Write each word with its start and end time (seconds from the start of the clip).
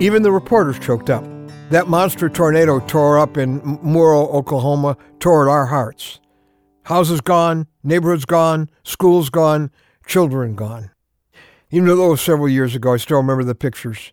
Even 0.00 0.22
the 0.22 0.30
reporters 0.30 0.78
choked 0.78 1.10
up. 1.10 1.24
That 1.70 1.88
monster 1.88 2.28
tornado 2.28 2.78
tore 2.78 3.18
up 3.18 3.36
in 3.36 3.58
Moore, 3.82 4.14
Oklahoma, 4.14 4.96
tore 5.18 5.48
at 5.48 5.52
our 5.52 5.66
hearts. 5.66 6.20
Houses 6.84 7.20
gone, 7.20 7.66
neighborhoods 7.82 8.24
gone, 8.24 8.70
schools 8.84 9.28
gone, 9.28 9.72
children 10.06 10.54
gone. 10.54 10.92
Even 11.72 11.88
though 11.88 12.06
it 12.06 12.10
was 12.10 12.20
several 12.20 12.48
years 12.48 12.76
ago, 12.76 12.94
I 12.94 12.98
still 12.98 13.16
remember 13.16 13.42
the 13.42 13.56
pictures. 13.56 14.12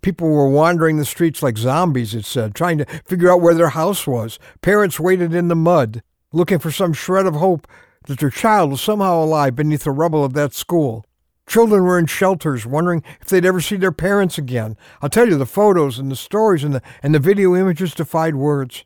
People 0.00 0.30
were 0.30 0.48
wandering 0.48 0.96
the 0.96 1.04
streets 1.04 1.42
like 1.42 1.58
zombies, 1.58 2.14
it 2.14 2.24
said, 2.24 2.54
trying 2.54 2.78
to 2.78 2.86
figure 3.04 3.30
out 3.30 3.42
where 3.42 3.54
their 3.54 3.68
house 3.68 4.06
was. 4.06 4.38
Parents 4.62 4.98
waited 4.98 5.34
in 5.34 5.48
the 5.48 5.54
mud, 5.54 6.02
looking 6.32 6.58
for 6.58 6.70
some 6.70 6.94
shred 6.94 7.26
of 7.26 7.34
hope 7.34 7.68
that 8.06 8.20
their 8.20 8.30
child 8.30 8.70
was 8.70 8.80
somehow 8.80 9.22
alive 9.22 9.54
beneath 9.54 9.84
the 9.84 9.90
rubble 9.90 10.24
of 10.24 10.32
that 10.32 10.54
school. 10.54 11.04
Children 11.46 11.84
were 11.84 11.98
in 11.98 12.06
shelters, 12.06 12.66
wondering 12.66 13.02
if 13.20 13.28
they'd 13.28 13.44
ever 13.44 13.60
see 13.60 13.76
their 13.76 13.92
parents 13.92 14.36
again. 14.36 14.76
I'll 15.00 15.08
tell 15.08 15.28
you, 15.28 15.38
the 15.38 15.46
photos 15.46 15.98
and 15.98 16.10
the 16.10 16.16
stories 16.16 16.64
and 16.64 16.74
the, 16.74 16.82
and 17.02 17.14
the 17.14 17.20
video 17.20 17.54
images 17.54 17.94
defied 17.94 18.34
words. 18.34 18.84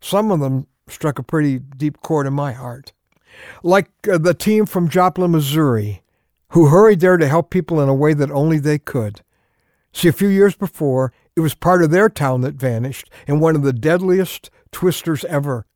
Some 0.00 0.30
of 0.30 0.40
them 0.40 0.68
struck 0.86 1.18
a 1.18 1.24
pretty 1.24 1.58
deep 1.58 2.00
chord 2.00 2.26
in 2.26 2.32
my 2.32 2.52
heart. 2.52 2.92
Like 3.62 3.90
uh, 4.10 4.18
the 4.18 4.34
team 4.34 4.64
from 4.64 4.88
Joplin, 4.88 5.32
Missouri, 5.32 6.02
who 6.50 6.68
hurried 6.68 7.00
there 7.00 7.16
to 7.16 7.28
help 7.28 7.50
people 7.50 7.80
in 7.80 7.88
a 7.88 7.94
way 7.94 8.14
that 8.14 8.30
only 8.30 8.58
they 8.58 8.78
could. 8.78 9.22
See, 9.92 10.08
a 10.08 10.12
few 10.12 10.28
years 10.28 10.54
before, 10.54 11.12
it 11.34 11.40
was 11.40 11.54
part 11.54 11.82
of 11.82 11.90
their 11.90 12.08
town 12.08 12.42
that 12.42 12.54
vanished 12.54 13.10
in 13.26 13.40
one 13.40 13.56
of 13.56 13.62
the 13.62 13.72
deadliest 13.72 14.50
twisters 14.70 15.24
ever. 15.24 15.66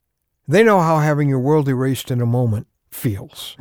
They 0.46 0.62
know 0.62 0.80
how 0.80 0.98
having 0.98 1.28
your 1.28 1.40
world 1.40 1.68
erased 1.68 2.10
in 2.10 2.20
a 2.20 2.26
moment 2.26 2.66
feels. 2.90 3.56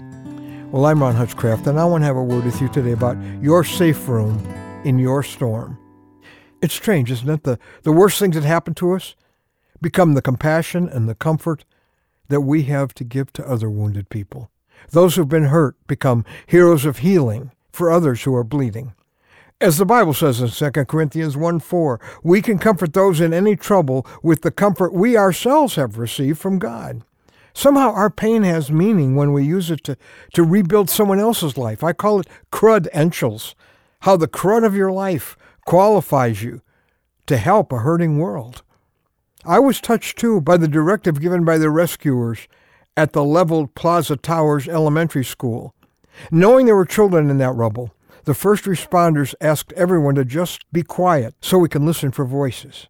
Well, 0.71 0.85
I'm 0.85 1.01
Ron 1.01 1.15
Hutchcraft, 1.15 1.67
and 1.67 1.77
I 1.77 1.83
want 1.83 2.03
to 2.03 2.05
have 2.05 2.15
a 2.15 2.23
word 2.23 2.45
with 2.45 2.61
you 2.61 2.69
today 2.69 2.93
about 2.93 3.17
your 3.43 3.61
safe 3.65 4.07
room 4.07 4.39
in 4.85 4.97
your 4.97 5.21
storm. 5.21 5.77
It's 6.61 6.73
strange, 6.73 7.11
isn't 7.11 7.29
it? 7.29 7.43
The, 7.43 7.59
the 7.83 7.91
worst 7.91 8.17
things 8.17 8.35
that 8.35 8.45
happen 8.45 8.73
to 8.75 8.93
us 8.93 9.17
become 9.81 10.13
the 10.13 10.21
compassion 10.21 10.87
and 10.87 11.09
the 11.09 11.13
comfort 11.13 11.65
that 12.29 12.39
we 12.39 12.63
have 12.63 12.93
to 12.93 13.03
give 13.03 13.33
to 13.33 13.45
other 13.45 13.69
wounded 13.69 14.09
people. 14.09 14.49
Those 14.91 15.17
who've 15.17 15.27
been 15.27 15.47
hurt 15.47 15.75
become 15.87 16.23
heroes 16.47 16.85
of 16.85 16.99
healing 16.99 17.51
for 17.73 17.91
others 17.91 18.23
who 18.23 18.33
are 18.33 18.45
bleeding. 18.45 18.93
As 19.59 19.77
the 19.77 19.85
Bible 19.85 20.13
says 20.13 20.39
in 20.39 20.71
2 20.71 20.85
Corinthians 20.85 21.35
1 21.35 21.59
4, 21.59 21.99
we 22.23 22.41
can 22.41 22.57
comfort 22.57 22.93
those 22.93 23.19
in 23.19 23.33
any 23.33 23.57
trouble 23.57 24.07
with 24.23 24.41
the 24.41 24.51
comfort 24.51 24.93
we 24.93 25.17
ourselves 25.17 25.75
have 25.75 25.97
received 25.97 26.39
from 26.39 26.59
God. 26.59 27.03
Somehow 27.53 27.91
our 27.91 28.09
pain 28.09 28.43
has 28.43 28.71
meaning 28.71 29.15
when 29.15 29.33
we 29.33 29.43
use 29.43 29.69
it 29.69 29.83
to, 29.85 29.97
to 30.33 30.43
rebuild 30.43 30.89
someone 30.89 31.19
else's 31.19 31.57
life. 31.57 31.83
I 31.83 31.93
call 31.93 32.19
it 32.19 32.27
crudentials, 32.51 33.55
how 34.01 34.17
the 34.17 34.27
crud 34.27 34.65
of 34.65 34.75
your 34.75 34.91
life 34.91 35.37
qualifies 35.65 36.41
you 36.43 36.61
to 37.27 37.37
help 37.37 37.71
a 37.71 37.79
hurting 37.79 38.17
world. 38.17 38.63
I 39.45 39.59
was 39.59 39.81
touched 39.81 40.17
too 40.17 40.41
by 40.41 40.57
the 40.57 40.67
directive 40.67 41.19
given 41.19 41.43
by 41.43 41.57
the 41.57 41.69
rescuers 41.69 42.47
at 42.95 43.13
the 43.13 43.23
leveled 43.23 43.73
Plaza 43.75 44.15
Towers 44.15 44.67
Elementary 44.67 45.25
School. 45.25 45.73
Knowing 46.29 46.65
there 46.65 46.75
were 46.75 46.85
children 46.85 47.29
in 47.29 47.37
that 47.39 47.53
rubble, 47.53 47.93
the 48.25 48.33
first 48.33 48.65
responders 48.65 49.33
asked 49.41 49.73
everyone 49.73 50.15
to 50.15 50.25
just 50.25 50.71
be 50.71 50.83
quiet 50.83 51.33
so 51.41 51.57
we 51.57 51.69
can 51.69 51.85
listen 51.85 52.11
for 52.11 52.25
voices. 52.25 52.87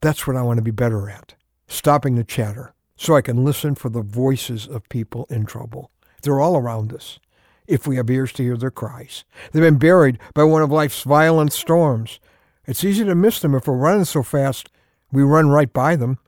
That's 0.00 0.26
what 0.26 0.36
I 0.36 0.42
want 0.42 0.58
to 0.58 0.62
be 0.62 0.70
better 0.70 1.08
at 1.08 1.34
stopping 1.68 2.14
the 2.14 2.22
chatter 2.22 2.72
so 2.96 3.14
I 3.14 3.20
can 3.20 3.44
listen 3.44 3.74
for 3.74 3.88
the 3.88 4.02
voices 4.02 4.66
of 4.66 4.88
people 4.88 5.26
in 5.30 5.46
trouble. 5.46 5.90
They're 6.22 6.40
all 6.40 6.56
around 6.56 6.92
us 6.92 7.18
if 7.66 7.86
we 7.86 7.96
have 7.96 8.10
ears 8.10 8.32
to 8.34 8.42
hear 8.42 8.56
their 8.56 8.70
cries. 8.70 9.24
They've 9.52 9.62
been 9.62 9.78
buried 9.78 10.18
by 10.34 10.44
one 10.44 10.62
of 10.62 10.70
life's 10.70 11.02
violent 11.02 11.52
storms. 11.52 12.20
It's 12.66 12.84
easy 12.84 13.04
to 13.04 13.14
miss 13.14 13.40
them 13.40 13.54
if 13.54 13.66
we're 13.66 13.76
running 13.76 14.04
so 14.04 14.22
fast 14.22 14.70
we 15.12 15.22
run 15.22 15.48
right 15.48 15.72
by 15.72 15.96
them. 15.96 16.18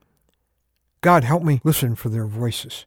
God, 1.01 1.25
help 1.25 1.43
me 1.43 1.61
listen 1.65 1.95
for 1.95 2.09
their 2.09 2.27
voices. 2.27 2.87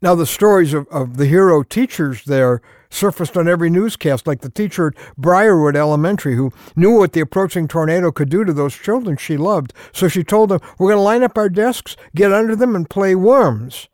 Now, 0.00 0.14
the 0.14 0.26
stories 0.26 0.74
of, 0.74 0.86
of 0.88 1.16
the 1.16 1.26
hero 1.26 1.62
teachers 1.62 2.24
there 2.24 2.60
surfaced 2.92 3.36
on 3.36 3.48
every 3.48 3.70
newscast, 3.70 4.26
like 4.26 4.40
the 4.40 4.50
teacher 4.50 4.88
at 4.88 5.16
Briarwood 5.16 5.76
Elementary 5.76 6.36
who 6.36 6.52
knew 6.76 6.96
what 6.96 7.12
the 7.12 7.20
approaching 7.20 7.66
tornado 7.66 8.12
could 8.12 8.28
do 8.28 8.44
to 8.44 8.52
those 8.52 8.74
children 8.74 9.16
she 9.16 9.36
loved. 9.36 9.72
So 9.92 10.08
she 10.08 10.22
told 10.22 10.50
them, 10.50 10.60
We're 10.78 10.88
going 10.88 10.98
to 10.98 11.02
line 11.02 11.22
up 11.22 11.36
our 11.36 11.48
desks, 11.48 11.96
get 12.14 12.32
under 12.32 12.54
them, 12.54 12.76
and 12.76 12.88
play 12.88 13.14
worms. 13.14 13.88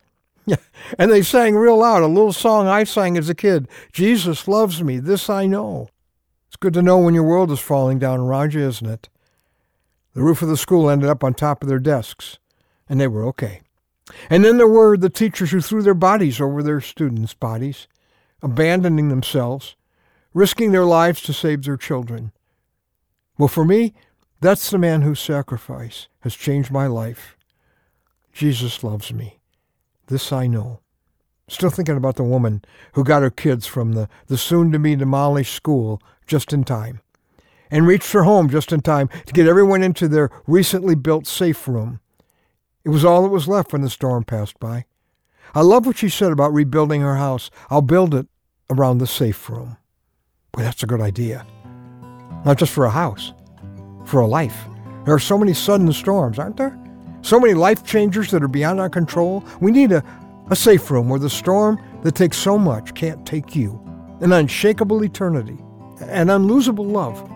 And 0.97 1.11
they 1.11 1.21
sang 1.21 1.55
real 1.55 1.77
loud 1.77 2.01
a 2.01 2.07
little 2.07 2.33
song 2.33 2.65
I 2.65 2.83
sang 2.83 3.17
as 3.17 3.29
a 3.29 3.35
kid 3.35 3.67
Jesus 3.91 4.47
loves 4.47 4.81
me, 4.81 4.97
this 4.97 5.29
I 5.29 5.45
know. 5.45 5.89
It's 6.47 6.55
good 6.55 6.73
to 6.73 6.81
know 6.81 6.97
when 6.97 7.13
your 7.13 7.23
world 7.23 7.51
is 7.51 7.59
falling 7.59 7.99
down 7.99 8.19
around 8.19 8.55
you, 8.55 8.67
isn't 8.67 8.87
it? 8.87 9.09
The 10.13 10.23
roof 10.23 10.41
of 10.41 10.47
the 10.47 10.57
school 10.57 10.89
ended 10.89 11.09
up 11.09 11.23
on 11.23 11.33
top 11.33 11.61
of 11.61 11.69
their 11.69 11.79
desks, 11.79 12.39
and 12.87 12.99
they 12.99 13.07
were 13.07 13.25
okay. 13.27 13.61
And 14.29 14.43
then 14.43 14.57
there 14.57 14.67
were 14.67 14.97
the 14.97 15.09
teachers 15.09 15.51
who 15.51 15.61
threw 15.61 15.83
their 15.83 15.93
bodies 15.93 16.41
over 16.41 16.63
their 16.63 16.81
students' 16.81 17.35
bodies, 17.35 17.87
abandoning 18.41 19.09
themselves, 19.09 19.75
risking 20.33 20.71
their 20.71 20.85
lives 20.85 21.21
to 21.21 21.33
save 21.33 21.63
their 21.63 21.77
children. 21.77 22.31
Well, 23.37 23.47
for 23.47 23.65
me, 23.65 23.93
that's 24.41 24.69
the 24.69 24.77
man 24.77 25.01
whose 25.01 25.19
sacrifice 25.19 26.07
has 26.21 26.35
changed 26.35 26.71
my 26.71 26.87
life. 26.87 27.37
Jesus 28.33 28.83
loves 28.83 29.13
me. 29.13 29.39
This 30.07 30.31
I 30.31 30.47
know. 30.47 30.79
Still 31.47 31.69
thinking 31.69 31.97
about 31.97 32.15
the 32.15 32.23
woman 32.23 32.63
who 32.93 33.03
got 33.03 33.23
her 33.23 33.29
kids 33.29 33.65
from 33.65 33.93
the, 33.93 34.07
the 34.27 34.37
soon 34.37 34.71
to 34.71 34.79
be 34.79 34.95
demolished 34.95 35.53
school 35.53 36.01
just 36.27 36.53
in 36.53 36.63
time 36.63 37.01
and 37.71 37.87
reached 37.87 38.11
her 38.11 38.23
home 38.23 38.49
just 38.49 38.71
in 38.71 38.81
time 38.81 39.09
to 39.25 39.33
get 39.33 39.47
everyone 39.47 39.83
into 39.83 40.07
their 40.07 40.29
recently 40.47 40.95
built 40.95 41.25
safe 41.27 41.67
room 41.67 41.99
it 42.85 42.89
was 42.89 43.03
all 43.03 43.23
that 43.23 43.29
was 43.29 43.47
left 43.47 43.73
when 43.73 43.81
the 43.81 43.89
storm 43.89 44.23
passed 44.23 44.59
by. 44.59 44.85
I 45.55 45.61
love 45.61 45.85
what 45.85 45.97
she 45.97 46.09
said 46.09 46.31
about 46.31 46.53
rebuilding 46.53 47.01
her 47.01 47.15
house. 47.15 47.49
I'll 47.69 47.81
build 47.81 48.13
it 48.13 48.27
around 48.69 48.99
the 48.99 49.07
safe 49.07 49.49
room. 49.49 49.77
Boy, 50.51 50.61
that's 50.61 50.83
a 50.83 50.87
good 50.87 51.01
idea. 51.01 51.45
Not 52.45 52.57
just 52.57 52.71
for 52.71 52.85
a 52.85 52.89
house, 52.89 53.33
for 54.05 54.21
a 54.21 54.27
life. 54.27 54.65
There 55.05 55.13
are 55.13 55.19
so 55.19 55.37
many 55.37 55.53
sudden 55.53 55.91
storms, 55.91 56.39
aren't 56.39 56.57
there? 56.57 56.77
So 57.21 57.39
many 57.39 57.53
life 57.53 57.83
changers 57.83 58.31
that 58.31 58.43
are 58.43 58.47
beyond 58.47 58.79
our 58.79 58.89
control. 58.89 59.43
We 59.59 59.71
need 59.71 59.91
a, 59.91 60.03
a 60.49 60.55
safe 60.55 60.89
room 60.89 61.09
where 61.09 61.19
the 61.19 61.29
storm 61.29 61.79
that 62.03 62.15
takes 62.15 62.37
so 62.37 62.57
much 62.57 62.93
can't 62.93 63.25
take 63.25 63.55
you. 63.55 63.83
An 64.21 64.31
unshakable 64.31 65.03
eternity, 65.03 65.57
an 66.01 66.27
unlosable 66.27 66.89
love 66.89 67.29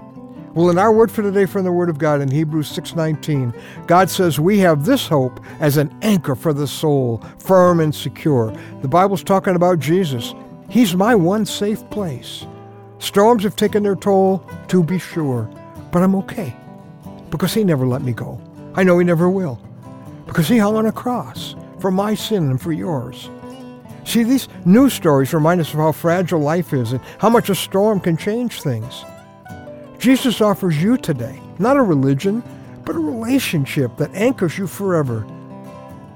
well, 0.53 0.69
in 0.69 0.77
our 0.77 0.91
word 0.91 1.09
for 1.09 1.23
today 1.23 1.47
from 1.47 1.63
the 1.63 1.71
Word 1.71 1.89
of 1.89 1.97
God 1.97 2.21
in 2.21 2.29
Hebrews 2.29 2.67
6:19, 2.69 3.53
God 3.87 4.07
says 4.07 4.39
we 4.39 4.59
have 4.59 4.85
this 4.85 5.07
hope 5.07 5.39
as 5.59 5.77
an 5.77 5.91
anchor 6.03 6.35
for 6.35 6.53
the 6.53 6.67
soul, 6.67 7.23
firm 7.39 7.79
and 7.79 7.93
secure. 7.93 8.53
The 8.83 8.87
Bible's 8.87 9.23
talking 9.23 9.55
about 9.55 9.79
Jesus. 9.79 10.35
He's 10.69 10.95
my 10.95 11.15
one 11.15 11.47
safe 11.47 11.87
place. 11.89 12.45
Storms 12.99 13.43
have 13.43 13.55
taken 13.55 13.81
their 13.81 13.95
toll, 13.95 14.47
to 14.67 14.83
be 14.83 14.99
sure, 14.99 15.49
but 15.91 16.03
I'm 16.03 16.15
okay 16.17 16.55
because 17.31 17.53
He 17.53 17.63
never 17.63 17.87
let 17.87 18.03
me 18.03 18.13
go. 18.13 18.39
I 18.75 18.83
know 18.83 18.99
He 18.99 19.05
never 19.05 19.31
will 19.31 19.59
because 20.27 20.47
He 20.47 20.59
hung 20.59 20.75
on 20.75 20.85
a 20.85 20.91
cross 20.91 21.55
for 21.79 21.89
my 21.89 22.13
sin 22.13 22.51
and 22.51 22.61
for 22.61 22.71
yours. 22.71 23.31
See, 24.05 24.23
these 24.23 24.49
news 24.65 24.93
stories 24.93 25.33
remind 25.33 25.61
us 25.61 25.73
of 25.73 25.79
how 25.79 25.93
fragile 25.93 26.39
life 26.39 26.73
is 26.73 26.91
and 26.91 27.01
how 27.17 27.29
much 27.29 27.49
a 27.49 27.55
storm 27.55 27.99
can 27.99 28.17
change 28.17 28.61
things. 28.61 29.03
Jesus 30.03 30.41
offers 30.41 30.83
you 30.83 30.97
today 30.97 31.39
not 31.59 31.77
a 31.77 31.81
religion, 31.81 32.43
but 32.83 32.97
a 32.97 32.99
relationship 32.99 33.95
that 33.95 34.13
anchors 34.13 34.57
you 34.57 34.67
forever. 34.67 35.25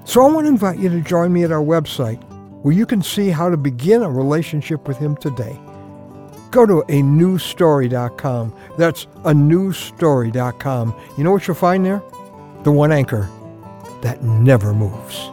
So 0.03 0.22
I 0.24 0.30
want 0.30 0.44
to 0.44 0.50
invite 0.50 0.78
you 0.78 0.90
to 0.90 1.00
join 1.00 1.31
me 1.31 1.46
at 1.46 1.53
our 1.53 1.64
website 1.64 2.22
where 2.64 2.74
you 2.74 2.86
can 2.86 3.02
see 3.02 3.30
how 3.30 3.50
to 3.50 3.56
begin 3.56 4.02
a 4.03 4.09
relationship 4.09 4.90
with 4.90 4.97
Him 4.97 5.16
today. 5.16 5.58
Go 6.52 6.66
to 6.66 6.81
a 6.90 7.02
newstory.com. 7.02 8.53
That's 8.78 9.03
a 9.24 9.31
newstory.com. 9.31 11.02
You 11.17 11.23
know 11.23 11.32
what 11.32 11.47
you'll 11.47 11.56
find 11.56 11.85
there? 11.85 12.03
The 12.64 12.73
one 12.73 12.91
anchor 12.91 13.29
that 14.02 14.22
never 14.22 14.73
moves. 14.73 15.29